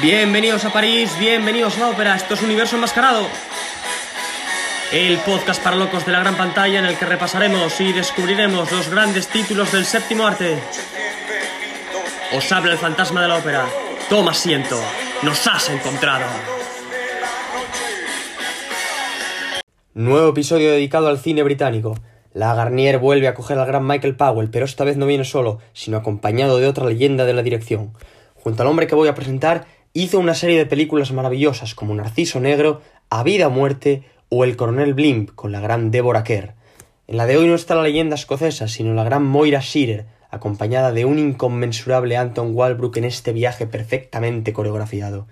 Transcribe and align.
Bienvenidos 0.00 0.64
a 0.64 0.72
París, 0.72 1.10
bienvenidos 1.18 1.76
a 1.76 1.80
la 1.80 1.88
ópera, 1.88 2.14
esto 2.14 2.34
es 2.34 2.42
Universo 2.42 2.76
Enmascarado. 2.76 3.26
El 4.92 5.18
podcast 5.18 5.60
para 5.60 5.74
locos 5.74 6.06
de 6.06 6.12
la 6.12 6.20
gran 6.20 6.36
pantalla 6.36 6.78
en 6.78 6.86
el 6.86 6.96
que 6.96 7.04
repasaremos 7.04 7.80
y 7.80 7.92
descubriremos 7.92 8.70
los 8.70 8.88
grandes 8.90 9.26
títulos 9.26 9.72
del 9.72 9.84
séptimo 9.84 10.24
arte. 10.24 10.56
Os 12.32 12.52
habla 12.52 12.72
el 12.72 12.78
fantasma 12.78 13.22
de 13.22 13.28
la 13.28 13.38
ópera. 13.38 13.66
Toma 14.08 14.30
asiento, 14.30 14.80
nos 15.22 15.44
has 15.48 15.68
encontrado. 15.68 16.26
Nuevo 19.94 20.28
episodio 20.28 20.70
dedicado 20.70 21.08
al 21.08 21.18
cine 21.18 21.42
británico. 21.42 21.98
La 22.34 22.54
Garnier 22.54 22.98
vuelve 22.98 23.26
a 23.26 23.34
coger 23.34 23.58
al 23.58 23.66
gran 23.66 23.84
Michael 23.84 24.14
Powell, 24.14 24.50
pero 24.50 24.64
esta 24.64 24.84
vez 24.84 24.96
no 24.96 25.06
viene 25.06 25.24
solo, 25.24 25.58
sino 25.72 25.96
acompañado 25.96 26.58
de 26.58 26.68
otra 26.68 26.86
leyenda 26.86 27.24
de 27.24 27.32
la 27.32 27.42
dirección. 27.42 27.94
Junto 28.36 28.62
al 28.62 28.68
hombre 28.68 28.86
que 28.86 28.94
voy 28.94 29.08
a 29.08 29.16
presentar, 29.16 29.66
hizo 29.92 30.18
una 30.18 30.34
serie 30.34 30.58
de 30.58 30.66
películas 30.66 31.12
maravillosas 31.12 31.74
como 31.74 31.94
Narciso 31.94 32.40
Negro, 32.40 32.82
A 33.10 33.22
Vida 33.22 33.48
o 33.48 33.50
Muerte 33.50 34.04
o 34.28 34.44
El 34.44 34.56
Coronel 34.56 34.94
Blimp 34.94 35.30
con 35.34 35.52
la 35.52 35.60
gran 35.60 35.90
Deborah 35.90 36.24
Kerr. 36.24 36.54
En 37.06 37.16
la 37.16 37.26
de 37.26 37.38
hoy 37.38 37.46
no 37.46 37.54
está 37.54 37.74
la 37.74 37.82
leyenda 37.82 38.14
escocesa, 38.14 38.68
sino 38.68 38.94
la 38.94 39.04
gran 39.04 39.24
Moira 39.24 39.60
Shearer, 39.60 40.06
acompañada 40.30 40.92
de 40.92 41.06
un 41.06 41.18
inconmensurable 41.18 42.16
Anton 42.16 42.54
Walbrook 42.54 42.98
en 42.98 43.04
este 43.04 43.32
viaje 43.32 43.66
perfectamente 43.66 44.52
coreografiado. 44.52 45.26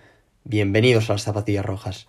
Bienvenidos 0.45 1.11
a 1.11 1.15
las 1.15 1.23
zapatillas 1.23 1.67
rojas. 1.67 2.09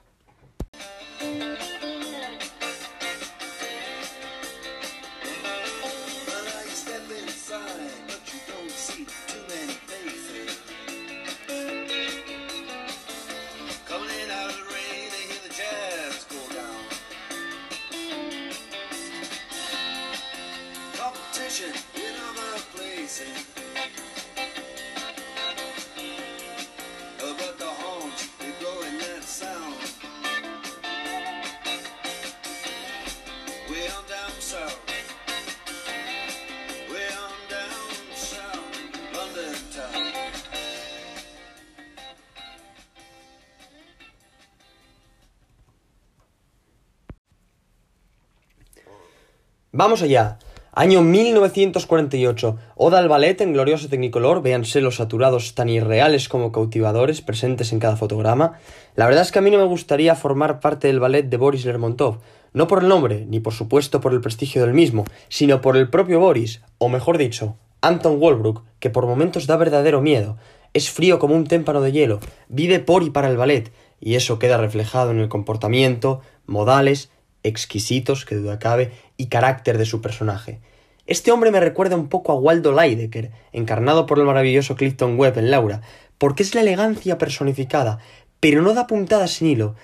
Vamos 49.77 50.01
allá. 50.01 50.39
Año 50.71 51.03
1948. 51.03 52.57
Oda 52.77 52.97
al 52.97 53.09
ballet 53.09 53.39
en 53.41 53.53
glorioso 53.53 53.89
tecnicolor. 53.89 54.41
Véanse 54.41 54.81
los 54.81 54.95
saturados 54.95 55.53
tan 55.53 55.69
irreales 55.69 56.29
como 56.29 56.51
cautivadores 56.51 57.21
presentes 57.21 57.71
en 57.71 57.77
cada 57.77 57.95
fotograma. 57.95 58.57
La 58.95 59.05
verdad 59.05 59.21
es 59.21 59.31
que 59.31 59.37
a 59.37 59.43
mí 59.43 59.51
no 59.51 59.59
me 59.59 59.65
gustaría 59.65 60.15
formar 60.15 60.61
parte 60.61 60.87
del 60.87 60.99
ballet 60.99 61.29
de 61.29 61.37
Boris 61.37 61.63
Lermontov. 61.63 62.21
No 62.53 62.65
por 62.65 62.81
el 62.81 62.89
nombre, 62.89 63.27
ni 63.29 63.39
por 63.39 63.53
supuesto 63.53 64.01
por 64.01 64.13
el 64.13 64.21
prestigio 64.21 64.63
del 64.63 64.73
mismo, 64.73 65.05
sino 65.29 65.61
por 65.61 65.77
el 65.77 65.91
propio 65.91 66.19
Boris, 66.19 66.63
o 66.79 66.89
mejor 66.89 67.19
dicho, 67.19 67.55
Anton 67.81 68.17
Walbrook, 68.19 68.63
que 68.79 68.89
por 68.89 69.05
momentos 69.05 69.45
da 69.45 69.57
verdadero 69.57 70.01
miedo. 70.01 70.37
Es 70.73 70.89
frío 70.89 71.19
como 71.19 71.35
un 71.35 71.45
témpano 71.45 71.81
de 71.81 71.91
hielo, 71.91 72.19
vive 72.49 72.79
por 72.79 73.03
y 73.03 73.11
para 73.11 73.29
el 73.29 73.37
ballet, 73.37 73.71
y 73.99 74.15
eso 74.15 74.39
queda 74.39 74.57
reflejado 74.57 75.11
en 75.11 75.19
el 75.19 75.29
comportamiento, 75.29 76.21
modales, 76.47 77.11
exquisitos, 77.43 78.25
que 78.25 78.35
duda 78.35 78.59
cabe, 78.59 78.91
y 79.17 79.27
carácter 79.27 79.77
de 79.77 79.85
su 79.85 80.01
personaje. 80.01 80.59
Este 81.07 81.31
hombre 81.31 81.51
me 81.51 81.61
recuerda 81.61 81.95
un 81.95 82.09
poco 82.09 82.33
a 82.33 82.35
Waldo 82.35 82.73
Leidecker, 82.73 83.31
encarnado 83.53 84.05
por 84.05 84.19
el 84.19 84.25
maravilloso 84.25 84.75
Clifton 84.75 85.17
Webb 85.17 85.37
en 85.37 85.51
Laura, 85.51 85.81
porque 86.17 86.43
es 86.43 86.53
la 86.53 86.61
elegancia 86.61 87.17
personificada, 87.17 87.99
pero 88.41 88.61
no 88.61 88.73
da 88.73 88.87
puntadas 88.87 89.31
sin 89.31 89.47
hilo. 89.47 89.75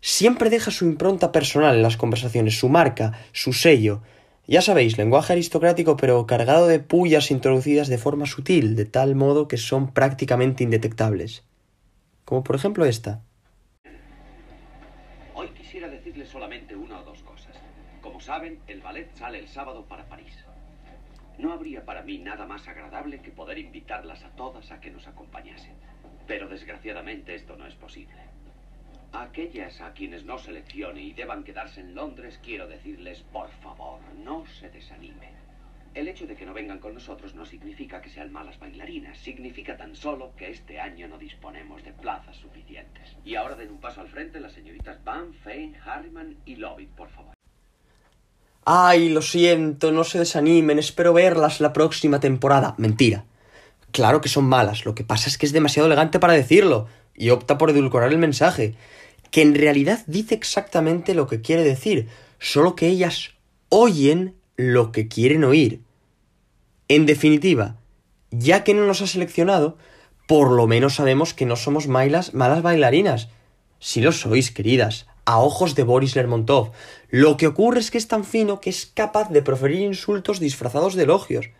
Siempre 0.00 0.48
deja 0.48 0.70
su 0.70 0.86
impronta 0.86 1.32
personal 1.32 1.76
en 1.76 1.82
las 1.82 1.98
conversaciones, 1.98 2.58
su 2.58 2.70
marca, 2.70 3.12
su 3.32 3.52
sello. 3.52 4.00
Ya 4.46 4.62
sabéis, 4.62 4.96
lenguaje 4.96 5.34
aristocrático 5.34 5.98
pero 5.98 6.26
cargado 6.26 6.66
de 6.66 6.80
pullas 6.80 7.30
introducidas 7.30 7.88
de 7.88 7.98
forma 7.98 8.24
sutil, 8.24 8.74
de 8.74 8.86
tal 8.86 9.14
modo 9.14 9.48
que 9.48 9.58
son 9.58 9.92
prácticamente 9.92 10.64
indetectables. 10.64 11.44
Como 12.24 12.42
por 12.42 12.56
ejemplo 12.56 12.86
esta. 12.86 13.22
Hoy 15.34 15.48
quisiera 15.50 15.88
decirles 15.88 16.30
solamente 16.30 16.74
una 16.74 17.00
o 17.00 17.04
dos 17.04 17.22
cosas. 17.22 17.54
Saben, 18.20 18.60
el 18.66 18.82
ballet 18.82 19.10
sale 19.14 19.38
el 19.38 19.48
sábado 19.48 19.86
para 19.86 20.04
París. 20.04 20.44
No 21.38 21.52
habría 21.54 21.86
para 21.86 22.02
mí 22.02 22.18
nada 22.18 22.46
más 22.46 22.68
agradable 22.68 23.22
que 23.22 23.30
poder 23.30 23.58
invitarlas 23.58 24.22
a 24.22 24.30
todas 24.36 24.70
a 24.70 24.78
que 24.78 24.90
nos 24.90 25.06
acompañasen. 25.06 25.74
Pero 26.26 26.46
desgraciadamente 26.46 27.34
esto 27.34 27.56
no 27.56 27.66
es 27.66 27.74
posible. 27.74 28.20
A 29.12 29.22
aquellas 29.22 29.80
a 29.80 29.94
quienes 29.94 30.24
no 30.24 30.36
seleccione 30.38 31.00
y 31.00 31.14
deban 31.14 31.44
quedarse 31.44 31.80
en 31.80 31.94
Londres, 31.94 32.38
quiero 32.44 32.68
decirles, 32.68 33.22
por 33.32 33.48
favor, 33.62 34.00
no 34.22 34.46
se 34.46 34.68
desanimen. 34.68 35.34
El 35.94 36.06
hecho 36.06 36.26
de 36.26 36.36
que 36.36 36.44
no 36.46 36.52
vengan 36.52 36.78
con 36.78 36.94
nosotros 36.94 37.34
no 37.34 37.46
significa 37.46 38.02
que 38.02 38.10
sean 38.10 38.30
malas 38.30 38.58
bailarinas, 38.58 39.18
significa 39.18 39.78
tan 39.78 39.96
solo 39.96 40.36
que 40.36 40.50
este 40.50 40.78
año 40.78 41.08
no 41.08 41.16
disponemos 41.18 41.82
de 41.82 41.94
plazas 41.94 42.36
suficientes. 42.36 43.16
Y 43.24 43.34
ahora 43.34 43.56
den 43.56 43.70
un 43.70 43.80
paso 43.80 44.02
al 44.02 44.08
frente 44.08 44.38
las 44.40 44.52
señoritas 44.52 45.02
Van, 45.02 45.32
Fein, 45.32 45.74
Harriman 45.84 46.36
y 46.44 46.56
Lovett, 46.56 46.90
por 46.90 47.08
favor. 47.08 47.39
Ay, 48.72 49.08
lo 49.08 49.20
siento, 49.20 49.90
no 49.90 50.04
se 50.04 50.20
desanimen, 50.20 50.78
espero 50.78 51.12
verlas 51.12 51.60
la 51.60 51.72
próxima 51.72 52.20
temporada. 52.20 52.76
Mentira. 52.78 53.24
Claro 53.90 54.20
que 54.20 54.28
son 54.28 54.44
malas, 54.44 54.84
lo 54.84 54.94
que 54.94 55.02
pasa 55.02 55.28
es 55.28 55.36
que 55.36 55.46
es 55.46 55.50
demasiado 55.50 55.88
elegante 55.88 56.20
para 56.20 56.34
decirlo, 56.34 56.86
y 57.16 57.30
opta 57.30 57.58
por 57.58 57.70
edulcorar 57.70 58.12
el 58.12 58.18
mensaje, 58.18 58.76
que 59.32 59.42
en 59.42 59.56
realidad 59.56 60.04
dice 60.06 60.36
exactamente 60.36 61.14
lo 61.14 61.26
que 61.26 61.40
quiere 61.40 61.64
decir, 61.64 62.06
solo 62.38 62.76
que 62.76 62.86
ellas 62.86 63.30
oyen 63.70 64.36
lo 64.54 64.92
que 64.92 65.08
quieren 65.08 65.42
oír. 65.42 65.80
En 66.86 67.06
definitiva, 67.06 67.74
ya 68.30 68.62
que 68.62 68.74
no 68.74 68.86
nos 68.86 69.02
ha 69.02 69.08
seleccionado, 69.08 69.78
por 70.28 70.52
lo 70.52 70.68
menos 70.68 70.94
sabemos 70.94 71.34
que 71.34 71.44
no 71.44 71.56
somos 71.56 71.88
malas 71.88 72.32
bailarinas. 72.32 73.30
Si 73.80 74.00
lo 74.00 74.12
sois, 74.12 74.52
queridas, 74.52 75.08
a 75.24 75.40
ojos 75.40 75.74
de 75.74 75.82
Boris 75.82 76.16
Lermontov. 76.16 76.72
Lo 77.08 77.36
que 77.36 77.46
ocurre 77.46 77.80
es 77.80 77.90
que 77.90 77.98
es 77.98 78.08
tan 78.08 78.24
fino 78.24 78.60
que 78.60 78.70
es 78.70 78.86
capaz 78.86 79.30
de 79.30 79.42
proferir 79.42 79.80
insultos 79.80 80.40
disfrazados 80.40 80.94
de 80.94 81.04
elogios. 81.04 81.50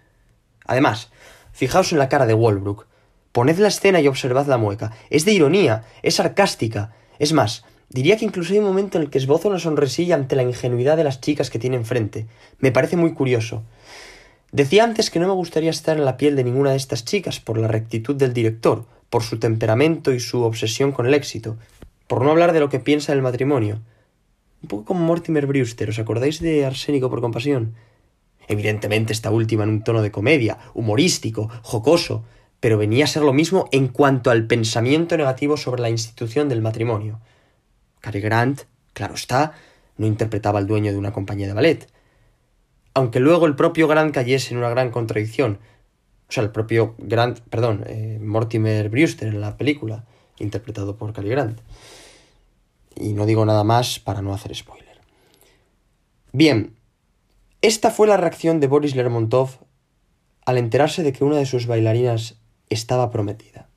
Además, 0.67 1.11
fijaos 1.53 1.93
en 1.93 1.99
la 1.99 2.09
cara 2.09 2.27
de 2.27 2.35
Walbrook. 2.35 2.87
Poned 3.33 3.59
la 3.59 3.69
escena 3.69 4.01
y 4.01 4.09
observad 4.09 4.47
la 4.47 4.59
mueca. 4.59 4.93
Es 5.09 5.25
de 5.25 5.33
ironía, 5.33 5.85
es 6.03 6.17
sarcástica. 6.17 6.93
Es 7.19 7.33
más, 7.33 7.65
diría 7.89 8.17
que 8.17 8.25
incluso 8.25 8.53
hay 8.53 8.59
un 8.59 8.65
momento 8.65 8.99
en 8.99 9.05
el 9.05 9.11
que 9.11 9.19
esboza 9.19 9.49
una 9.49 9.59
sonrisilla 9.59 10.17
ante 10.17 10.37
la 10.37 10.43
ingenuidad 10.43 10.97
de 10.97 11.05
las 11.05 11.21
chicas 11.21 11.51
que 11.51 11.59
tiene 11.59 11.77
enfrente. 11.77 12.27
Me 12.59 12.73
parece 12.73 12.97
muy 12.97 13.15
curioso. 13.15 13.63
Decía 14.53 14.83
antes 14.83 15.11
que 15.11 15.21
no 15.21 15.29
me 15.29 15.35
gustaría 15.35 15.71
estar 15.71 15.97
en 15.97 16.05
la 16.05 16.17
piel 16.17 16.35
de 16.35 16.43
ninguna 16.43 16.71
de 16.71 16.77
estas 16.77 17.05
chicas 17.05 17.39
por 17.39 17.57
la 17.57 17.69
rectitud 17.69 18.17
del 18.17 18.33
director, 18.33 18.85
por 19.09 19.23
su 19.23 19.39
temperamento 19.39 20.13
y 20.13 20.19
su 20.19 20.43
obsesión 20.43 20.91
con 20.91 21.07
el 21.07 21.15
éxito, 21.15 21.57
por 22.11 22.25
no 22.25 22.33
hablar 22.33 22.53
de 22.53 22.59
lo 22.59 22.69
que 22.69 22.81
piensa 22.81 23.13
del 23.13 23.23
matrimonio. 23.23 23.83
Un 24.63 24.69
poco 24.69 24.85
como 24.87 25.05
Mortimer 25.05 25.47
Brewster, 25.47 25.91
¿os 25.91 26.01
acordáis 26.01 26.41
de 26.41 26.67
Arsénico 26.67 27.09
por 27.09 27.21
compasión? 27.21 27.77
Evidentemente 28.49 29.13
esta 29.13 29.31
última 29.31 29.63
en 29.63 29.71
un 29.71 29.85
tono 29.85 30.03
de 30.03 30.11
comedia, 30.11 30.59
humorístico, 30.75 31.49
jocoso, 31.63 32.25
pero 32.59 32.79
venía 32.79 33.05
a 33.05 33.07
ser 33.07 33.23
lo 33.23 33.33
mismo 33.33 33.69
en 33.71 33.87
cuanto 33.87 34.33
al 34.33 34.49
pensamiento 34.49 35.17
negativo 35.17 35.57
sobre 35.57 35.83
la 35.83 35.89
institución 35.89 36.49
del 36.49 36.63
matrimonio. 36.63 37.21
Cary 38.01 38.21
Grant, 38.21 38.63
claro 38.93 39.15
está, 39.15 39.53
no 39.97 40.05
interpretaba 40.05 40.59
al 40.59 40.67
dueño 40.67 40.91
de 40.91 40.99
una 40.99 41.13
compañía 41.13 41.47
de 41.47 41.55
ballet, 41.55 41.87
aunque 42.93 43.21
luego 43.21 43.47
el 43.47 43.55
propio 43.55 43.87
Grant 43.87 44.13
cayese 44.13 44.53
en 44.53 44.59
una 44.59 44.71
gran 44.71 44.91
contradicción. 44.91 45.61
O 46.29 46.33
sea, 46.33 46.43
el 46.43 46.51
propio 46.51 46.97
Grant, 46.99 47.39
perdón, 47.39 47.85
eh, 47.87 48.19
Mortimer 48.21 48.89
Brewster 48.89 49.29
en 49.29 49.41
la 49.41 49.57
película, 49.57 50.07
interpretado 50.41 50.97
por 50.97 51.13
Cary 51.13 51.29
Grant. 51.29 51.61
Y 53.01 53.15
no 53.15 53.25
digo 53.27 53.45
nada 53.47 53.65
más 53.65 53.99
para 53.99 54.21
no 54.21 54.35
hacer 54.35 54.55
spoiler. 54.55 55.01
Bien, 56.33 56.77
esta 57.63 57.91
fue 57.91 58.07
la 58.07 58.17
reacción 58.17 58.61
de 58.61 58.67
Boris 58.67 58.95
Lermontov 58.95 59.59
al 60.45 60.59
enterarse 60.59 61.03
de 61.03 61.13
que 61.13 61.25
una 61.25 61.37
de 61.37 61.47
sus 61.47 61.67
bailarinas 61.67 62.41
estaba 62.69 63.11
prometida. 63.11 63.71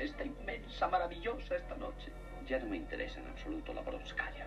Está 0.00 0.24
inmensa, 0.24 0.86
maravillosa 0.88 1.56
esta 1.56 1.74
noche. 1.76 2.12
Ya 2.46 2.58
no 2.58 2.66
me 2.66 2.76
interesa 2.76 3.18
en 3.20 3.26
absoluto 3.28 3.72
la 3.72 3.80
Bronskaya. 3.80 4.46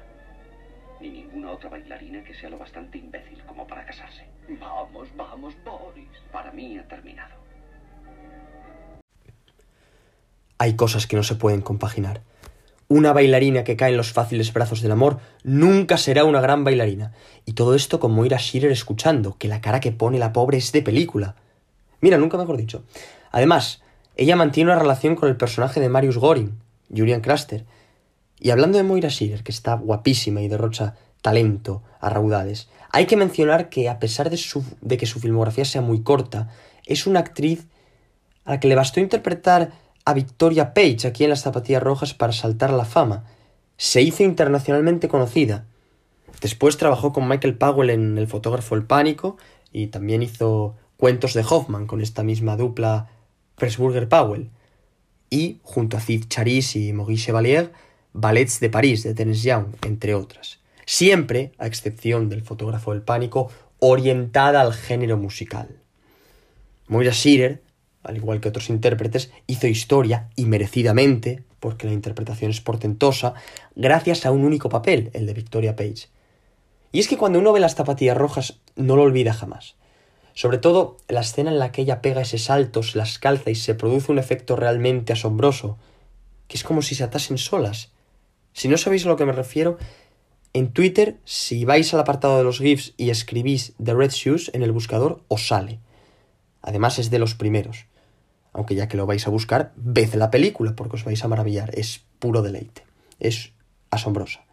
Ni 1.00 1.10
ninguna 1.10 1.52
otra 1.52 1.70
bailarina 1.70 2.24
que 2.24 2.34
sea 2.34 2.50
lo 2.50 2.58
bastante 2.58 2.98
imbécil 2.98 3.42
como 3.46 3.68
para 3.68 3.86
casarse. 3.86 4.26
Vamos, 4.60 5.08
vamos, 5.16 5.54
Boris. 5.64 6.08
Para 6.32 6.52
mí 6.52 6.78
ha 6.78 6.88
terminado. 6.88 7.36
Hay 10.58 10.76
cosas 10.76 11.06
que 11.06 11.16
no 11.16 11.24
se 11.24 11.36
pueden 11.36 11.62
compaginar. 11.62 12.22
Una 12.90 13.12
bailarina 13.12 13.64
que 13.64 13.76
cae 13.76 13.92
en 13.92 13.98
los 13.98 14.14
fáciles 14.14 14.54
brazos 14.54 14.82
del 14.82 14.94
amor 14.94 15.20
nunca 15.44 15.98
será 15.98 16.24
una 16.24 16.40
gran 16.40 16.64
bailarina. 16.64 17.12
Y 17.46 17.54
todo 17.54 17.76
esto 17.76 18.00
con 18.00 18.14
Moira 18.14 18.38
Shearer 18.38 18.72
escuchando, 18.72 19.36
que 19.38 19.50
la 19.50 19.60
cara 19.62 19.82
que 19.82 19.92
pone 19.92 20.18
la 20.18 20.32
pobre 20.32 20.58
es 20.58 20.72
de 20.72 20.82
película. 20.82 21.36
Mira, 22.00 22.18
nunca 22.18 22.38
mejor 22.38 22.56
dicho. 22.56 22.84
Además, 23.32 23.84
ella 24.16 24.36
mantiene 24.36 24.72
una 24.72 24.80
relación 24.80 25.16
con 25.16 25.28
el 25.30 25.36
personaje 25.36 25.80
de 25.80 25.90
Marius 25.90 26.18
Goring, 26.18 26.58
Julian 26.96 27.22
Craster. 27.22 27.66
Y 28.39 28.51
hablando 28.51 28.78
de 28.78 28.84
Moira 28.84 29.10
Shearer, 29.10 29.44
que 29.44 29.51
está 29.51 29.75
guapísima 29.75 30.42
y 30.42 30.48
derrocha 30.48 30.95
talento 31.22 31.84
a 32.00 32.10
raudales, 32.10 32.69
hay 32.92 33.06
que 33.06 33.18
mencionar 33.18 33.69
que 33.69 33.89
a 33.89 34.00
pesar 34.00 34.30
de, 34.30 34.38
su- 34.38 34.63
de 34.81 34.98
que 34.98 35.06
su 35.06 35.19
filmografía 35.19 35.66
sea 35.66 35.81
muy 35.81 36.01
corta, 36.04 36.50
es 36.86 37.07
una 37.07 37.19
actriz 37.19 37.66
a 38.45 38.51
la 38.51 38.60
que 38.60 38.68
le 38.68 38.75
bastó 38.75 39.00
interpretar 39.00 39.72
a 40.06 40.13
Victoria 40.13 40.74
Page 40.74 41.06
aquí 41.07 41.24
en 41.24 41.31
las 41.31 41.42
zapatillas 41.42 41.84
rojas 41.84 42.13
para 42.13 42.31
saltar 42.31 42.72
la 42.72 42.86
fama. 42.86 43.25
Se 43.75 44.01
hizo 44.01 44.24
internacionalmente 44.24 45.10
conocida. 45.10 45.66
Después 46.42 46.78
trabajó 46.78 47.12
con 47.12 47.28
Michael 47.28 47.57
Powell 47.57 47.89
en 47.89 48.18
El 48.18 48.28
fotógrafo 48.28 48.75
El 48.75 48.86
Pánico 48.86 49.38
y 49.74 49.88
también 49.88 50.22
hizo 50.24 50.75
cuentos 50.95 51.34
de 51.34 51.44
Hoffman 51.48 51.88
con 51.88 52.00
esta 52.01 52.24
misma 52.24 52.56
dupla 52.56 53.10
Pressburger 53.56 54.07
Powell. 54.07 54.50
Y 55.30 55.60
junto 55.63 55.98
a 55.98 56.00
Cid 56.00 56.25
Charisse 56.30 56.78
y 56.78 56.94
Maurice 56.94 57.25
Chevalier, 57.25 57.74
Ballets 58.19 58.60
de 58.60 58.72
París 58.72 59.04
de 59.04 59.14
Terence 59.14 59.48
Young, 59.48 59.68
entre 59.86 60.16
otras. 60.16 60.60
Siempre, 60.88 61.52
a 61.60 61.68
excepción 61.68 62.30
del 62.30 62.42
fotógrafo 62.42 62.92
El 62.92 63.04
Pánico, 63.04 63.52
orientada 63.78 64.62
al 64.62 64.74
género 64.74 65.18
musical. 65.18 65.69
Moira 66.88 67.12
Shearer, 67.12 67.62
al 68.02 68.18
igual 68.18 68.42
que 68.42 68.50
otros 68.50 68.72
intérpretes, 68.72 69.30
hizo 69.46 69.68
historia, 69.68 70.30
y 70.36 70.46
merecidamente, 70.46 71.44
porque 71.60 71.86
la 71.86 71.94
interpretación 71.94 72.50
es 72.50 72.60
portentosa, 72.60 73.36
gracias 73.75 74.25
a 74.25 74.31
un 74.31 74.46
único 74.46 74.70
papel, 74.70 75.12
el 75.13 75.28
de 75.28 75.36
Victoria 75.36 75.75
Page. 75.75 76.08
Y 76.92 77.00
es 77.00 77.08
que 77.08 77.18
cuando 77.18 77.38
uno 77.38 77.54
ve 77.54 77.60
las 77.60 77.75
zapatillas 77.75 78.18
rojas, 78.18 78.58
no 78.75 78.96
lo 78.96 79.04
olvida 79.04 79.34
jamás. 79.34 79.75
Sobre 80.34 80.58
todo 80.58 80.98
la 81.08 81.22
escena 81.22 81.52
en 81.52 81.60
la 81.60 81.72
que 81.72 81.84
ella 81.84 82.02
pega 82.02 82.22
ese 82.22 82.40
salto, 82.40 82.81
se 82.81 82.98
las 82.98 83.20
calza 83.20 83.52
y 83.52 83.56
se 83.56 83.75
produce 83.75 84.12
un 84.12 84.18
efecto 84.18 84.56
realmente 84.56 85.13
asombroso, 85.13 85.78
que 86.48 86.58
es 86.58 86.63
como 86.63 86.81
si 86.81 86.96
se 86.96 87.04
atasen 87.04 87.38
solas. 87.38 87.92
Si 88.57 88.68
no 88.68 88.77
sabéis 88.77 89.06
a 89.06 89.09
lo 89.09 89.18
que 89.18 89.25
me 89.27 89.33
refiero, 89.33 89.77
en 90.54 90.74
Twitter, 90.74 91.18
si 91.25 91.63
vais 91.63 91.94
al 91.94 92.00
apartado 92.00 92.39
de 92.39 92.44
los 92.44 92.57
GIFs 92.57 92.95
y 92.98 93.12
escribís 93.12 93.75
The 93.81 93.94
Red 93.94 94.09
Shoes 94.09 94.50
en 94.51 94.63
el 94.63 94.71
buscador, 94.71 95.21
os 95.27 95.48
sale. 95.48 95.77
Además 96.63 96.98
es 96.98 97.12
de 97.12 97.19
los 97.19 97.36
primeros. 97.36 97.86
Aunque 98.54 98.74
ya 98.74 98.88
que 98.88 98.98
lo 98.98 99.06
vais 99.06 99.27
a 99.27 99.30
buscar, 99.30 99.74
ved 99.75 100.12
la 100.15 100.31
película 100.31 100.75
porque 100.75 100.95
os 100.95 101.04
vais 101.04 101.24
a 101.24 101.27
maravillar. 101.27 101.69
Es 101.77 102.01
puro 102.18 102.42
deleite. 102.42 102.81
Es 103.19 103.51
asombrosa. 103.92 104.44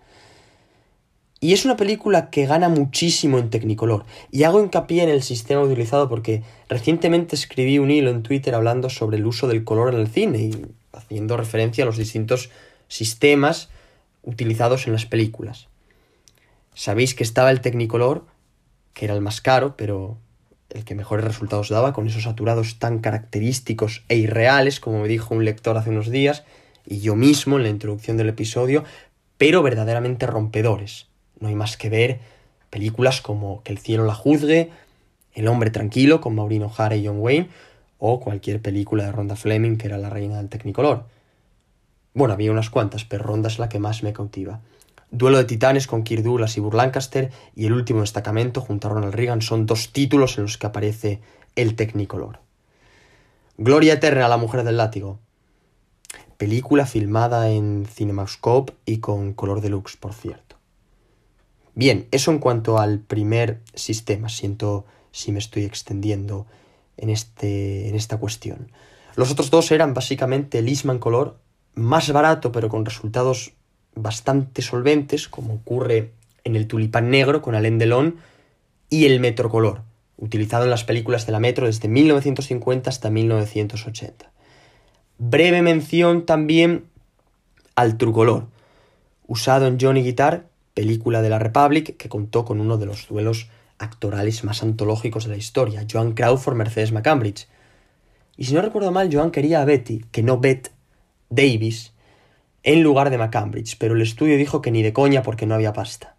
Y 1.40 1.54
es 1.54 1.64
una 1.64 1.78
película 1.78 2.28
que 2.28 2.44
gana 2.44 2.68
muchísimo 2.68 3.38
en 3.38 3.48
Technicolor. 3.48 4.04
Y 4.30 4.42
hago 4.42 4.60
hincapié 4.62 5.04
en 5.04 5.08
el 5.08 5.22
sistema 5.22 5.62
utilizado 5.62 6.10
porque 6.10 6.42
recientemente 6.68 7.36
escribí 7.36 7.78
un 7.78 7.90
hilo 7.90 8.10
en 8.10 8.22
Twitter 8.22 8.54
hablando 8.54 8.90
sobre 8.90 9.16
el 9.16 9.24
uso 9.24 9.48
del 9.48 9.64
color 9.64 9.94
en 9.94 10.00
el 10.00 10.08
cine 10.08 10.38
y 10.40 10.66
haciendo 10.92 11.38
referencia 11.38 11.84
a 11.84 11.86
los 11.86 11.96
distintos 11.96 12.50
sistemas 12.86 13.70
utilizados 14.24 14.86
en 14.86 14.92
las 14.92 15.06
películas. 15.06 15.68
Sabéis 16.74 17.14
que 17.14 17.22
estaba 17.22 17.50
el 17.50 17.60
Technicolor, 17.60 18.26
que 18.92 19.04
era 19.04 19.14
el 19.14 19.20
más 19.20 19.40
caro, 19.40 19.76
pero 19.76 20.18
el 20.70 20.84
que 20.84 20.94
mejores 20.94 21.24
resultados 21.24 21.68
daba, 21.68 21.92
con 21.92 22.06
esos 22.06 22.24
saturados 22.24 22.78
tan 22.78 22.98
característicos 22.98 24.04
e 24.08 24.16
irreales, 24.16 24.80
como 24.80 25.02
me 25.02 25.08
dijo 25.08 25.34
un 25.34 25.44
lector 25.44 25.76
hace 25.76 25.90
unos 25.90 26.10
días, 26.10 26.44
y 26.84 27.00
yo 27.00 27.14
mismo 27.14 27.56
en 27.56 27.62
la 27.62 27.68
introducción 27.68 28.16
del 28.16 28.28
episodio, 28.28 28.84
pero 29.38 29.62
verdaderamente 29.62 30.26
rompedores. 30.26 31.06
No 31.38 31.48
hay 31.48 31.54
más 31.54 31.76
que 31.76 31.90
ver 31.90 32.20
películas 32.70 33.20
como 33.20 33.62
Que 33.62 33.72
el 33.72 33.78
cielo 33.78 34.04
la 34.04 34.14
juzgue, 34.14 34.70
El 35.32 35.48
hombre 35.48 35.70
tranquilo 35.70 36.20
con 36.20 36.34
Maureen 36.34 36.64
O'Hara 36.64 36.96
y 36.96 37.06
John 37.06 37.18
Wayne, 37.18 37.48
o 37.98 38.20
cualquier 38.20 38.60
película 38.60 39.04
de 39.04 39.12
Ronda 39.12 39.36
Fleming 39.36 39.76
que 39.76 39.86
era 39.86 39.98
la 39.98 40.10
reina 40.10 40.36
del 40.36 40.48
Technicolor. 40.48 41.06
Bueno, 42.14 42.34
había 42.34 42.52
unas 42.52 42.70
cuantas, 42.70 43.04
pero 43.04 43.24
Ronda 43.24 43.48
es 43.48 43.58
la 43.58 43.68
que 43.68 43.80
más 43.80 44.04
me 44.04 44.12
cautiva. 44.12 44.60
Duelo 45.10 45.38
de 45.38 45.44
Titanes 45.44 45.88
con 45.88 46.04
Kirk 46.04 46.22
Douglas 46.22 46.56
y 46.56 46.60
Burr 46.60 46.74
Lancaster 46.74 47.30
y 47.54 47.66
El 47.66 47.72
último 47.72 48.00
destacamento 48.00 48.60
junto 48.60 48.86
a 48.86 48.92
Ronald 48.92 49.14
Reagan 49.14 49.42
son 49.42 49.66
dos 49.66 49.92
títulos 49.92 50.38
en 50.38 50.44
los 50.44 50.56
que 50.56 50.66
aparece 50.66 51.20
el 51.56 51.74
Technicolor. 51.74 52.38
Gloria 53.58 53.94
eterna 53.94 54.26
a 54.26 54.28
la 54.28 54.36
mujer 54.36 54.62
del 54.64 54.76
látigo. 54.76 55.18
Película 56.36 56.86
filmada 56.86 57.50
en 57.50 57.86
Cinemascope 57.86 58.74
y 58.86 58.98
con 58.98 59.34
color 59.34 59.60
deluxe, 59.60 59.96
por 59.96 60.12
cierto. 60.12 60.56
Bien, 61.74 62.06
eso 62.12 62.30
en 62.30 62.38
cuanto 62.38 62.78
al 62.78 63.00
primer 63.00 63.60
sistema. 63.74 64.28
Siento 64.28 64.84
si 65.10 65.32
me 65.32 65.38
estoy 65.40 65.64
extendiendo 65.64 66.46
en, 66.96 67.10
este, 67.10 67.88
en 67.88 67.96
esta 67.96 68.18
cuestión. 68.18 68.70
Los 69.16 69.30
otros 69.30 69.50
dos 69.50 69.70
eran 69.70 69.94
básicamente 69.94 70.58
el 70.58 70.68
Eastman 70.68 70.98
Color, 70.98 71.38
más 71.74 72.10
barato 72.12 72.52
pero 72.52 72.68
con 72.68 72.84
resultados 72.84 73.52
bastante 73.94 74.62
solventes, 74.62 75.28
como 75.28 75.54
ocurre 75.54 76.12
en 76.44 76.56
el 76.56 76.66
Tulipán 76.66 77.10
Negro 77.10 77.42
con 77.42 77.54
Alain 77.54 77.78
Delon, 77.78 78.16
y 78.90 79.06
el 79.06 79.20
Metrocolor, 79.20 79.82
utilizado 80.16 80.64
en 80.64 80.70
las 80.70 80.84
películas 80.84 81.26
de 81.26 81.32
la 81.32 81.40
Metro 81.40 81.66
desde 81.66 81.88
1950 81.88 82.90
hasta 82.90 83.10
1980. 83.10 84.30
Breve 85.18 85.62
mención 85.62 86.26
también 86.26 86.84
al 87.76 87.96
Trucolor, 87.96 88.46
usado 89.26 89.66
en 89.66 89.78
Johnny 89.80 90.02
Guitar, 90.02 90.46
película 90.74 91.22
de 91.22 91.30
la 91.30 91.38
Republic, 91.38 91.96
que 91.96 92.08
contó 92.08 92.44
con 92.44 92.60
uno 92.60 92.78
de 92.78 92.86
los 92.86 93.08
duelos 93.08 93.48
actorales 93.78 94.44
más 94.44 94.62
antológicos 94.62 95.24
de 95.24 95.30
la 95.30 95.36
historia, 95.36 95.86
Joan 95.90 96.12
Crawford 96.12 96.56
Mercedes 96.56 96.92
McCambridge. 96.92 97.48
Y 98.36 98.44
si 98.44 98.54
no 98.54 98.62
recuerdo 98.62 98.90
mal, 98.90 99.08
Joan 99.12 99.30
quería 99.30 99.62
a 99.62 99.64
Betty, 99.64 100.04
que 100.10 100.22
no 100.22 100.38
Bette 100.38 100.73
Davis, 101.30 101.92
en 102.62 102.82
lugar 102.82 103.10
de 103.10 103.18
McCambridge, 103.18 103.76
pero 103.78 103.94
el 103.94 104.02
estudio 104.02 104.36
dijo 104.36 104.62
que 104.62 104.70
ni 104.70 104.82
de 104.82 104.92
coña 104.92 105.22
porque 105.22 105.46
no 105.46 105.54
había 105.54 105.72
pasta. 105.72 106.16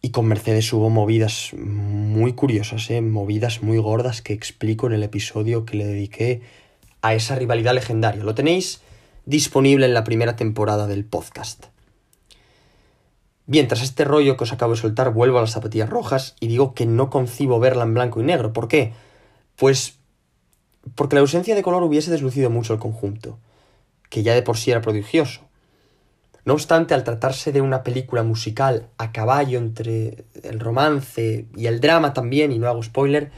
Y 0.00 0.10
con 0.10 0.26
Mercedes 0.26 0.72
hubo 0.72 0.90
movidas 0.90 1.50
muy 1.54 2.32
curiosas, 2.32 2.88
¿eh? 2.90 3.00
movidas 3.00 3.62
muy 3.62 3.78
gordas 3.78 4.22
que 4.22 4.32
explico 4.32 4.86
en 4.86 4.92
el 4.92 5.02
episodio 5.02 5.64
que 5.64 5.76
le 5.76 5.86
dediqué 5.86 6.42
a 7.02 7.14
esa 7.14 7.34
rivalidad 7.34 7.74
legendaria. 7.74 8.22
Lo 8.22 8.34
tenéis 8.34 8.80
disponible 9.26 9.86
en 9.86 9.94
la 9.94 10.04
primera 10.04 10.36
temporada 10.36 10.86
del 10.86 11.04
podcast. 11.04 11.66
Bien, 13.46 13.66
tras 13.66 13.82
este 13.82 14.04
rollo 14.04 14.36
que 14.36 14.44
os 14.44 14.52
acabo 14.52 14.74
de 14.74 14.80
soltar, 14.80 15.12
vuelvo 15.12 15.38
a 15.38 15.40
las 15.40 15.52
zapatillas 15.52 15.88
rojas 15.88 16.36
y 16.38 16.48
digo 16.48 16.74
que 16.74 16.86
no 16.86 17.10
concibo 17.10 17.58
verla 17.58 17.84
en 17.84 17.94
blanco 17.94 18.20
y 18.20 18.24
negro. 18.24 18.52
¿Por 18.52 18.68
qué? 18.68 18.92
Pues 19.56 19.98
porque 20.94 21.16
la 21.16 21.20
ausencia 21.20 21.54
de 21.54 21.62
color 21.62 21.82
hubiese 21.82 22.10
deslucido 22.10 22.50
mucho 22.50 22.74
el 22.74 22.78
conjunto, 22.78 23.38
que 24.08 24.22
ya 24.22 24.34
de 24.34 24.42
por 24.42 24.56
sí 24.56 24.70
era 24.70 24.80
prodigioso. 24.80 25.48
No 26.44 26.54
obstante, 26.54 26.94
al 26.94 27.04
tratarse 27.04 27.52
de 27.52 27.60
una 27.60 27.82
película 27.82 28.22
musical 28.22 28.88
a 28.96 29.12
caballo 29.12 29.58
entre 29.58 30.24
el 30.42 30.60
romance 30.60 31.46
y 31.54 31.66
el 31.66 31.80
drama 31.80 32.14
también, 32.14 32.52
y 32.52 32.58
no 32.58 32.68
hago 32.68 32.82
spoiler, 32.82 33.30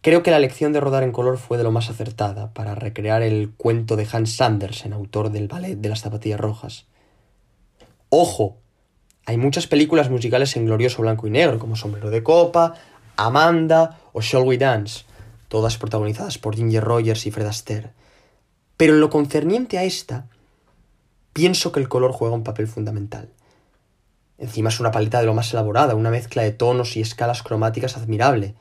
creo 0.00 0.22
que 0.22 0.30
la 0.30 0.38
elección 0.38 0.72
de 0.72 0.80
rodar 0.80 1.02
en 1.02 1.12
color 1.12 1.36
fue 1.36 1.58
de 1.58 1.64
lo 1.64 1.70
más 1.70 1.90
acertada 1.90 2.54
para 2.54 2.74
recrear 2.74 3.22
el 3.22 3.52
cuento 3.54 3.96
de 3.96 4.08
Hans 4.10 4.36
Sandersen, 4.36 4.94
autor 4.94 5.30
del 5.30 5.48
ballet 5.48 5.76
de 5.76 5.88
las 5.90 6.00
zapatillas 6.00 6.40
rojas. 6.40 6.86
Ojo, 8.08 8.56
hay 9.26 9.36
muchas 9.36 9.66
películas 9.66 10.08
musicales 10.08 10.56
en 10.56 10.64
glorioso 10.64 11.02
blanco 11.02 11.26
y 11.26 11.30
negro, 11.30 11.58
como 11.58 11.76
Sombrero 11.76 12.08
de 12.08 12.22
Copa, 12.22 12.72
Amanda 13.16 13.98
o 14.14 14.22
Shall 14.22 14.46
We 14.46 14.56
Dance, 14.56 15.04
todas 15.48 15.76
protagonizadas 15.76 16.38
por 16.38 16.56
Ginger 16.56 16.82
Rogers 16.82 17.26
y 17.26 17.30
Fred 17.30 17.46
Astaire. 17.46 17.97
Pero 18.78 18.94
en 18.94 19.00
lo 19.00 19.10
concerniente 19.10 19.76
a 19.76 19.84
esta, 19.84 20.28
pienso 21.34 21.72
que 21.72 21.80
el 21.80 21.88
color 21.90 22.12
juega 22.12 22.34
un 22.34 22.44
papel 22.44 22.66
fundamental. 22.66 23.28
Encima 24.38 24.70
es 24.70 24.80
una 24.80 24.92
paleta 24.92 25.20
de 25.20 25.26
lo 25.26 25.34
más 25.34 25.52
elaborada, 25.52 25.96
una 25.96 26.10
mezcla 26.10 26.42
de 26.42 26.52
tonos 26.52 26.96
y 26.96 27.00
escalas 27.00 27.42
cromáticas 27.42 27.96
admirable. 27.96 28.54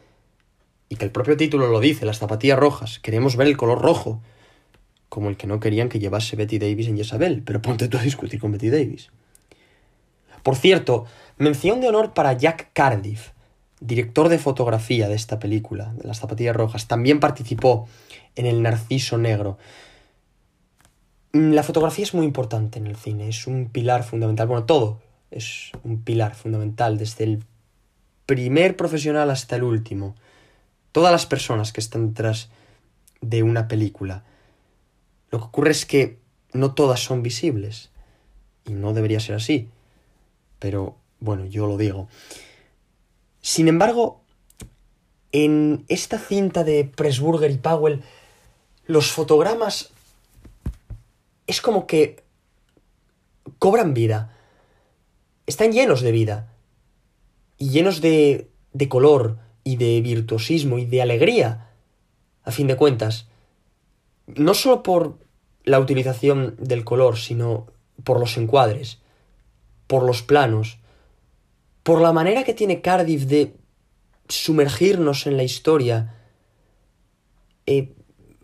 Y 0.89 0.95
que 0.95 1.05
el 1.05 1.11
propio 1.11 1.37
título 1.37 1.67
lo 1.67 1.79
dice, 1.79 2.05
las 2.05 2.17
zapatillas 2.17 2.57
rojas, 2.57 2.99
queremos 2.99 3.35
ver 3.35 3.47
el 3.47 3.57
color 3.57 3.81
rojo, 3.81 4.21
como 5.07 5.29
el 5.29 5.37
que 5.37 5.47
no 5.47 5.59
querían 5.59 5.87
que 5.87 5.99
llevase 5.99 6.35
Betty 6.35 6.57
Davis 6.57 6.87
en 6.87 6.97
Jezabel, 6.97 7.43
pero 7.43 7.61
ponte 7.61 7.87
tú 7.87 7.97
a 7.97 8.01
discutir 8.01 8.39
con 8.39 8.51
Betty 8.51 8.69
Davis. 8.69 9.11
Por 10.41 10.55
cierto, 10.55 11.05
mención 11.37 11.79
de 11.79 11.89
honor 11.89 12.13
para 12.13 12.33
Jack 12.33 12.71
Cardiff, 12.73 13.31
director 13.79 14.29
de 14.29 14.39
fotografía 14.39 15.07
de 15.07 15.15
esta 15.15 15.37
película, 15.37 15.93
de 15.93 16.07
las 16.07 16.19
zapatillas 16.19 16.55
rojas. 16.55 16.87
También 16.87 17.19
participó 17.19 17.87
en 18.35 18.47
El 18.47 18.63
Narciso 18.63 19.17
Negro. 19.17 19.57
Mm, 21.37 21.53
La 21.53 21.61
fotografía 21.61 22.03
es 22.03 22.15
muy 22.15 22.25
importante 22.25 22.79
en 22.79 22.87
el 22.87 22.95
cine, 22.95 23.29
es 23.29 23.45
un 23.45 23.69
pilar 23.69 24.03
fundamental. 24.03 24.47
Bueno, 24.47 24.65
todo. 24.65 24.99
es 25.29 25.71
un 25.83 26.01
pilar 26.01 26.33
fundamental 26.35 26.97
desde 26.97 27.25
el 27.25 27.43
primer 28.25 28.75
profesional 28.75 29.29
hasta 29.29 29.55
el 29.57 29.63
último. 29.63 30.15
Todas 30.91 31.11
las 31.11 31.27
personas 31.27 31.73
que 31.73 31.81
están 31.81 32.09
detrás 32.09 32.49
de 33.21 33.43
una 33.43 33.67
película. 33.67 34.23
Lo 35.29 35.37
que 35.39 35.45
ocurre 35.45 35.71
es 35.71 35.85
que 35.85 36.17
no 36.53 36.73
todas 36.73 37.01
son 37.01 37.21
visibles. 37.21 37.91
Y 38.65 38.71
no 38.71 38.93
debería 38.93 39.19
ser 39.19 39.35
así. 39.35 39.69
Pero 40.57 40.95
bueno, 41.19 41.45
yo 41.45 41.67
lo 41.67 41.77
digo. 41.77 42.07
Sin 43.41 43.67
embargo, 43.67 44.21
en 45.31 45.85
esta 45.87 46.17
cinta 46.17 46.63
de 46.63 46.83
Pressburger 46.85 47.51
y 47.51 47.57
Powell, 47.57 48.01
los 48.87 49.11
fotogramas 49.11 49.91
es 51.47 51.61
como 51.61 51.87
que 51.87 52.23
cobran 53.57 53.93
vida. 53.93 54.37
Están 55.45 55.71
llenos 55.71 56.01
de 56.01 56.11
vida. 56.11 56.53
Y 57.57 57.69
llenos 57.69 58.01
de, 58.01 58.51
de 58.73 58.89
color 58.89 59.39
y 59.63 59.77
de 59.77 60.01
virtuosismo 60.01 60.77
y 60.77 60.85
de 60.85 61.01
alegría. 61.01 61.71
A 62.43 62.51
fin 62.51 62.67
de 62.67 62.75
cuentas. 62.75 63.27
No 64.27 64.53
solo 64.53 64.83
por 64.83 65.17
la 65.63 65.79
utilización 65.79 66.55
del 66.59 66.83
color, 66.83 67.17
sino 67.17 67.67
por 68.03 68.19
los 68.19 68.37
encuadres, 68.37 68.99
por 69.87 70.03
los 70.03 70.21
planos, 70.21 70.77
por 71.83 72.01
la 72.01 72.13
manera 72.13 72.43
que 72.43 72.53
tiene 72.53 72.81
Cardiff 72.81 73.23
de 73.23 73.55
sumergirnos 74.27 75.25
en 75.27 75.37
la 75.37 75.43
historia, 75.43 76.13
eh, 77.65 77.93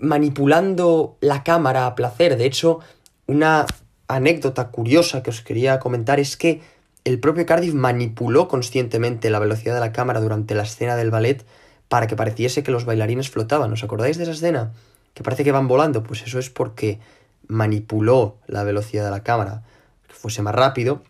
manipulando 0.04 1.18
la 1.22 1.44
cámara 1.44 1.88
a 1.88 1.96
placer. 1.96 2.38
De 2.38 2.46
hecho, 2.46 2.80
una 3.26 3.66
anécdota 4.08 4.70
curiosa 4.70 5.24
que 5.24 5.30
os 5.30 5.42
quería 5.42 5.80
comentar 5.80 6.20
es 6.20 6.38
que 6.38 6.62
el 7.06 7.20
propio 7.20 7.46
Cardiff 7.46 7.74
manipuló 7.74 8.48
conscientemente 8.48 9.30
la 9.30 9.40
velocidad 9.40 9.74
de 9.74 9.80
la 9.80 9.92
cámara 9.92 10.22
durante 10.22 10.56
la 10.56 10.64
escena 10.64 10.96
del 10.96 11.10
ballet 11.10 11.46
para 11.88 12.08
que 12.08 12.16
pareciese 12.16 12.64
que 12.64 12.72
los 12.72 12.86
bailarines 12.86 13.30
flotaban. 13.30 13.72
¿Os 13.72 13.84
acordáis 13.84 14.18
de 14.18 14.24
esa 14.24 14.34
escena? 14.34 14.74
Que 15.14 15.24
parece 15.24 15.44
que 15.44 15.52
van 15.52 15.68
volando. 15.68 16.04
Pues 16.04 16.22
eso 16.24 16.38
es 16.38 16.50
porque 16.50 17.00
manipuló 17.48 18.38
la 18.48 18.64
velocidad 18.64 19.06
de 19.06 19.12
la 19.12 19.24
cámara, 19.24 19.64
que 20.08 20.14
fuese 20.14 20.42
más 20.42 20.56
rápido 20.56 21.02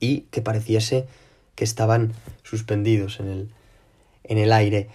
y 0.00 0.22
que 0.30 0.42
pareciese 0.42 1.06
que 1.54 1.64
estaban 1.64 2.12
suspendidos 2.42 3.20
en 3.20 3.28
el, 3.28 3.50
en 4.24 4.38
el 4.38 4.52
aire. 4.52 4.88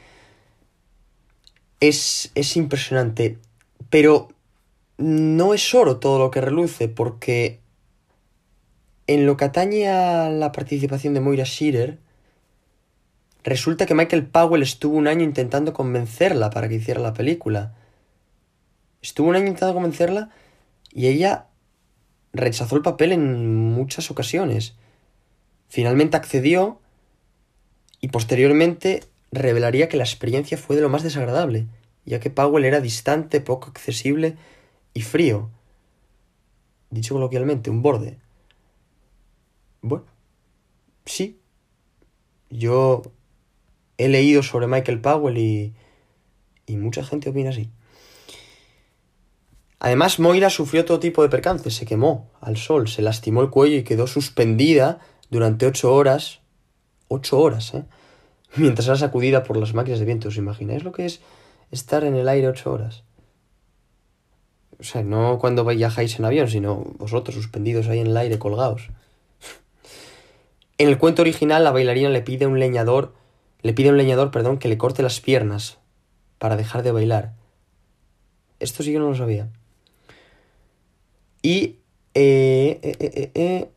Es, 1.79 2.31
es 2.35 2.57
impresionante, 2.57 3.37
pero 3.89 4.29
no 4.97 5.53
es 5.53 5.73
oro 5.73 5.97
todo 5.97 6.19
lo 6.19 6.31
que 6.31 6.41
reluce, 6.41 6.89
porque 6.89 7.59
en 9.07 9.25
lo 9.25 9.37
que 9.37 9.45
atañe 9.45 9.87
a 9.87 10.29
la 10.29 10.51
participación 10.51 11.13
de 11.13 11.21
Moira 11.21 11.45
Shearer, 11.45 11.97
resulta 13.43 13.85
que 13.85 13.95
Michael 13.95 14.27
Powell 14.27 14.61
estuvo 14.61 14.97
un 14.97 15.07
año 15.07 15.23
intentando 15.23 15.73
convencerla 15.73 16.49
para 16.49 16.69
que 16.69 16.75
hiciera 16.75 16.99
la 16.99 17.13
película. 17.13 17.73
Estuvo 19.01 19.29
un 19.29 19.35
año 19.35 19.47
intentando 19.47 19.73
convencerla 19.73 20.29
y 20.91 21.07
ella 21.07 21.47
rechazó 22.33 22.75
el 22.75 22.81
papel 22.81 23.13
en 23.13 23.71
muchas 23.71 24.11
ocasiones. 24.11 24.75
Finalmente 25.69 26.17
accedió 26.17 26.79
y 28.01 28.09
posteriormente 28.09 29.03
revelaría 29.31 29.89
que 29.89 29.97
la 29.97 30.03
experiencia 30.03 30.57
fue 30.57 30.75
de 30.75 30.81
lo 30.81 30.89
más 30.89 31.03
desagradable, 31.03 31.67
ya 32.05 32.19
que 32.19 32.29
Powell 32.29 32.65
era 32.65 32.81
distante, 32.81 33.41
poco 33.41 33.69
accesible 33.69 34.37
y 34.93 35.01
frío. 35.01 35.49
Dicho 36.89 37.13
coloquialmente, 37.13 37.69
un 37.69 37.81
borde. 37.81 38.17
Bueno, 39.81 40.05
sí. 41.05 41.39
Yo 42.49 43.03
he 43.97 44.07
leído 44.07 44.41
sobre 44.41 44.65
Michael 44.65 45.01
Powell 45.01 45.37
y, 45.37 45.73
y 46.65 46.77
mucha 46.77 47.03
gente 47.03 47.29
opina 47.29 47.51
así. 47.51 47.69
Además, 49.79 50.19
Moira 50.19 50.49
sufrió 50.49 50.83
todo 50.83 50.99
tipo 50.99 51.21
de 51.21 51.29
percances, 51.29 51.75
se 51.75 51.85
quemó 51.85 52.29
al 52.41 52.57
sol, 52.57 52.89
se 52.89 53.01
lastimó 53.01 53.41
el 53.41 53.49
cuello 53.49 53.77
y 53.77 53.83
quedó 53.83 54.07
suspendida 54.07 54.99
durante 55.29 55.67
ocho 55.67 55.93
horas. 55.93 56.39
Ocho 57.07 57.39
horas, 57.39 57.73
¿eh? 57.73 57.85
Mientras 58.55 58.87
era 58.87 58.97
sacudida 58.97 59.43
por 59.43 59.57
las 59.57 59.73
máquinas 59.73 59.99
de 59.99 60.05
viento. 60.05 60.29
¿Os 60.29 60.37
imagináis 60.37 60.83
lo 60.83 60.91
que 60.91 61.05
es 61.05 61.21
estar 61.71 62.03
en 62.03 62.15
el 62.15 62.27
aire 62.27 62.47
ocho 62.47 62.71
horas? 62.71 63.03
O 64.79 64.83
sea, 64.83 65.03
no 65.03 65.39
cuando 65.39 65.65
viajáis 65.65 66.17
en 66.19 66.25
avión, 66.25 66.47
sino 66.47 66.75
vosotros 66.97 67.35
suspendidos 67.35 67.87
ahí 67.87 67.99
en 67.99 68.07
el 68.07 68.17
aire 68.17 68.39
colgados. 68.39 68.89
En 70.77 70.87
el 70.87 70.97
cuento 70.97 71.21
original, 71.21 71.65
la 71.65 71.71
bailarina 71.71 72.09
le 72.09 72.21
pide 72.21 72.47
un 72.47 72.57
leñador, 72.57 73.13
le 73.61 73.73
pide 73.73 73.89
un 73.89 73.97
leñador, 73.97 74.31
perdón, 74.31 74.57
que 74.57 74.69
le 74.69 74.77
corte 74.77 75.03
las 75.03 75.19
piernas 75.19 75.77
para 76.37 76.55
dejar 76.55 76.83
de 76.83 76.93
bailar. 76.93 77.33
Esto 78.61 78.81
sí 78.83 78.93
que 78.93 78.99
no 78.99 79.09
lo 79.09 79.15
sabía. 79.15 79.49
Y 81.41 81.79
eh, 82.13 82.79
eh, 82.81 82.97
eh, 82.99 83.31
eh, 83.35 83.69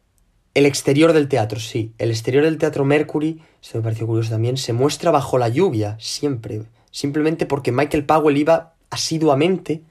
el 0.55 0.67
exterior 0.67 1.13
del 1.13 1.29
teatro, 1.29 1.59
sí. 1.59 1.93
El 1.99 2.11
exterior 2.11 2.45
del 2.45 2.59
teatro 2.59 2.85
Mercury, 2.85 3.43
esto 3.63 3.79
me 3.79 3.85
pareció 3.85 4.09
curioso 4.09 4.31
también, 4.31 4.57
se 4.57 4.73
muestra 4.73 5.13
bajo 5.13 5.39
la 5.39 5.49
lluvia, 5.49 5.97
siempre. 6.01 6.65
Simplemente 6.91 7.47
porque 7.47 7.71
Michael 7.71 8.05
Powell 8.05 8.37
iba 8.37 8.75
asiduamente 8.91 9.85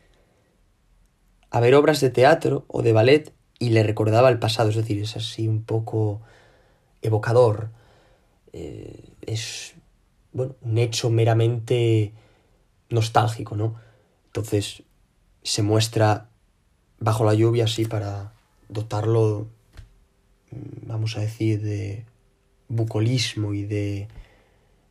a 1.50 1.60
ver 1.62 1.74
obras 1.76 2.02
de 2.02 2.10
teatro 2.10 2.66
o 2.68 2.82
de 2.82 2.92
ballet 2.92 3.34
y 3.60 3.70
le 3.70 3.84
recordaba 3.84 4.28
el 4.30 4.40
pasado. 4.40 4.70
Es 4.70 4.76
decir, 4.76 5.02
es 5.02 5.16
así 5.16 5.48
un 5.48 5.64
poco 5.64 6.22
evocador. 7.02 7.70
Eh, 8.52 9.14
es, 9.22 9.74
bueno, 10.34 10.56
un 10.62 10.78
hecho 10.78 11.10
meramente 11.10 12.14
nostálgico, 12.90 13.56
¿no? 13.56 13.76
Entonces 14.26 14.84
se 15.44 15.62
muestra 15.62 16.30
bajo 17.00 17.24
la 17.24 17.34
lluvia 17.34 17.64
así 17.64 17.86
para 17.86 18.34
dotarlo, 18.68 19.48
mm, 20.52 20.88
vamos 20.88 21.16
a 21.16 21.22
decir, 21.22 21.62
de 21.62 22.11
bucolismo 22.72 23.54
y 23.54 23.66
de 23.66 24.08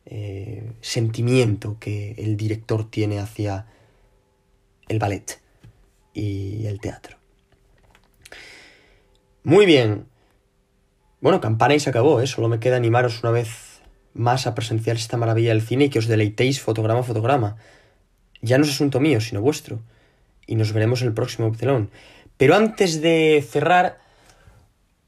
eh, 0.05 0.71
sentimiento 0.81 1.77
que 1.79 2.13
el 2.17 2.37
director 2.37 2.89
tiene 2.89 3.19
hacia 3.19 3.65
el 4.87 4.99
ballet 4.99 5.39
y 6.13 6.65
el 6.65 6.79
teatro. 6.79 7.17
Muy 9.43 9.65
bien. 9.65 10.05
Bueno, 11.19 11.41
campana 11.41 11.75
y 11.75 11.79
se 11.79 11.89
acabó, 11.89 12.21
¿eh? 12.21 12.27
Solo 12.27 12.47
me 12.47 12.59
queda 12.59 12.77
animaros 12.77 13.23
una 13.23 13.31
vez 13.31 13.81
más 14.13 14.47
a 14.47 14.55
presenciar 14.55 14.97
esta 14.97 15.17
maravilla 15.17 15.49
del 15.49 15.61
cine 15.61 15.85
y 15.85 15.89
que 15.89 15.99
os 15.99 16.07
deleitéis 16.07 16.61
fotograma 16.61 17.01
a 17.01 17.03
fotograma. 17.03 17.57
Ya 18.41 18.57
no 18.57 18.65
es 18.65 18.71
asunto 18.71 18.99
mío, 18.99 19.21
sino 19.21 19.41
vuestro 19.41 19.79
y 20.47 20.55
nos 20.55 20.73
veremos 20.73 21.01
en 21.01 21.07
el 21.07 21.13
próximo 21.13 21.47
Opcelón. 21.47 21.89
Pero 22.37 22.55
antes 22.55 23.01
de 23.01 23.45
cerrar, 23.47 23.99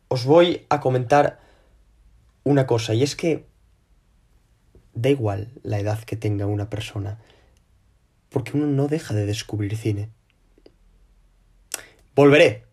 os 0.07 0.25
voy 0.25 0.65
a 0.69 0.79
comentar 0.79 1.39
una 2.43 2.67
cosa, 2.67 2.93
y 2.93 3.03
es 3.03 3.15
que 3.15 3.45
da 4.93 5.09
igual 5.09 5.51
la 5.63 5.79
edad 5.79 5.99
que 6.03 6.15
tenga 6.15 6.45
una 6.45 6.69
persona, 6.69 7.19
porque 8.29 8.51
uno 8.55 8.67
no 8.67 8.87
deja 8.87 9.13
de 9.13 9.25
descubrir 9.25 9.77
cine. 9.77 10.09
Volveré, 12.15 12.65